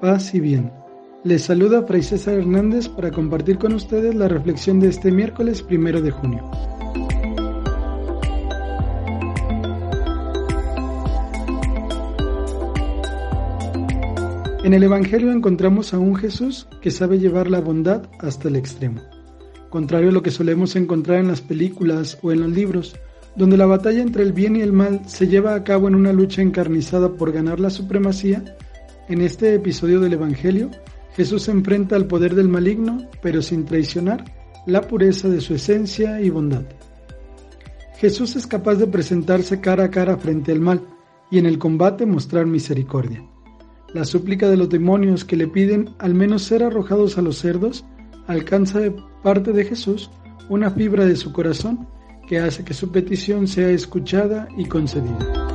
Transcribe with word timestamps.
paz 0.00 0.34
y 0.34 0.40
bien. 0.40 0.72
Les 1.24 1.42
saluda 1.42 1.82
Fray 1.82 2.02
César 2.02 2.34
Hernández 2.38 2.88
para 2.88 3.10
compartir 3.10 3.58
con 3.58 3.74
ustedes 3.74 4.14
la 4.14 4.28
reflexión 4.28 4.80
de 4.80 4.88
este 4.88 5.12
miércoles 5.12 5.62
primero 5.62 6.00
de 6.00 6.10
junio. 6.10 6.50
En 14.64 14.74
el 14.74 14.82
Evangelio 14.82 15.32
encontramos 15.32 15.92
a 15.92 15.98
un 15.98 16.16
Jesús 16.16 16.66
que 16.80 16.90
sabe 16.90 17.18
llevar 17.18 17.50
la 17.50 17.60
bondad 17.60 18.04
hasta 18.20 18.48
el 18.48 18.56
extremo. 18.56 19.02
Contrario 19.68 20.08
a 20.08 20.12
lo 20.12 20.22
que 20.22 20.30
solemos 20.30 20.76
encontrar 20.76 21.18
en 21.18 21.28
las 21.28 21.40
películas 21.40 22.18
o 22.22 22.32
en 22.32 22.40
los 22.40 22.50
libros, 22.50 22.96
donde 23.36 23.56
la 23.56 23.66
batalla 23.66 24.00
entre 24.00 24.22
el 24.22 24.32
bien 24.32 24.56
y 24.56 24.62
el 24.62 24.72
mal 24.72 25.02
se 25.06 25.28
lleva 25.28 25.54
a 25.54 25.64
cabo 25.64 25.88
en 25.88 25.94
una 25.94 26.12
lucha 26.12 26.42
encarnizada 26.42 27.12
por 27.12 27.32
ganar 27.32 27.60
la 27.60 27.70
supremacía, 27.70 28.56
en 29.10 29.22
este 29.22 29.52
episodio 29.54 29.98
del 29.98 30.12
Evangelio, 30.12 30.70
Jesús 31.16 31.48
enfrenta 31.48 31.96
al 31.96 32.06
poder 32.06 32.36
del 32.36 32.48
maligno, 32.48 33.08
pero 33.20 33.42
sin 33.42 33.64
traicionar 33.64 34.24
la 34.66 34.82
pureza 34.82 35.28
de 35.28 35.40
su 35.40 35.52
esencia 35.52 36.20
y 36.20 36.30
bondad. 36.30 36.62
Jesús 37.96 38.36
es 38.36 38.46
capaz 38.46 38.76
de 38.76 38.86
presentarse 38.86 39.60
cara 39.60 39.86
a 39.86 39.90
cara 39.90 40.16
frente 40.16 40.52
al 40.52 40.60
mal 40.60 40.86
y 41.28 41.38
en 41.38 41.46
el 41.46 41.58
combate 41.58 42.06
mostrar 42.06 42.46
misericordia. 42.46 43.28
La 43.92 44.04
súplica 44.04 44.48
de 44.48 44.56
los 44.56 44.68
demonios 44.68 45.24
que 45.24 45.36
le 45.36 45.48
piden 45.48 45.90
al 45.98 46.14
menos 46.14 46.44
ser 46.44 46.62
arrojados 46.62 47.18
a 47.18 47.22
los 47.22 47.38
cerdos 47.38 47.84
alcanza 48.28 48.78
de 48.78 48.94
parte 49.24 49.52
de 49.52 49.64
Jesús 49.64 50.08
una 50.48 50.70
fibra 50.70 51.04
de 51.04 51.16
su 51.16 51.32
corazón 51.32 51.88
que 52.28 52.38
hace 52.38 52.64
que 52.64 52.74
su 52.74 52.92
petición 52.92 53.48
sea 53.48 53.70
escuchada 53.70 54.46
y 54.56 54.66
concedida. 54.66 55.49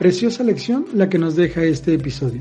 Preciosa 0.00 0.42
lección 0.44 0.86
la 0.94 1.10
que 1.10 1.18
nos 1.18 1.36
deja 1.36 1.62
este 1.62 1.92
episodio, 1.92 2.40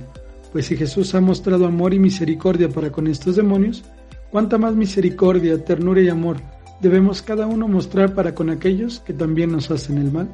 pues 0.54 0.68
si 0.68 0.78
Jesús 0.78 1.14
ha 1.14 1.20
mostrado 1.20 1.66
amor 1.66 1.94
y 1.94 2.00
misericordia 2.00 2.70
para 2.70 2.90
con 2.90 3.06
estos 3.06 3.36
demonios, 3.36 3.84
cuánta 4.32 4.58
más 4.58 4.78
misericordia, 4.78 5.62
ternura 5.66 6.02
y 6.02 6.08
amor 6.08 6.38
debemos 6.80 7.22
cada 7.22 7.48
uno 7.48 7.68
mostrar 7.68 8.16
para 8.16 8.34
con 8.34 8.50
aquellos 8.50 9.02
que 9.02 9.12
también 9.12 9.52
nos 9.52 9.72
hacen 9.72 9.98
el 9.98 10.10
mal. 10.10 10.30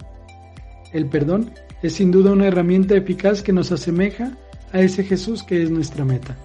El 0.94 1.08
perdón 1.08 1.50
es 1.82 1.94
sin 1.94 2.12
duda 2.12 2.32
una 2.32 2.46
herramienta 2.46 2.96
eficaz 2.96 3.42
que 3.42 3.54
nos 3.54 3.72
asemeja 3.72 4.38
a 4.72 4.82
ese 4.82 5.04
Jesús 5.04 5.42
que 5.42 5.64
es 5.64 5.72
nuestra 5.72 6.06
meta. 6.06 6.38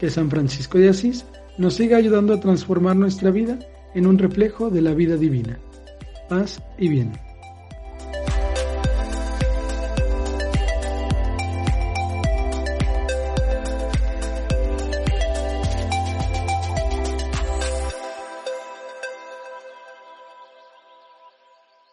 Que 0.00 0.08
San 0.08 0.30
Francisco 0.30 0.78
de 0.78 0.88
Asís 0.88 1.26
nos 1.58 1.74
siga 1.74 1.98
ayudando 1.98 2.32
a 2.32 2.40
transformar 2.40 2.96
nuestra 2.96 3.30
vida 3.30 3.58
en 3.94 4.06
un 4.06 4.16
reflejo 4.16 4.70
de 4.70 4.80
la 4.80 4.94
vida 4.94 5.18
divina. 5.18 5.58
Paz 6.30 6.62
y 6.78 6.88
bien. 6.88 7.12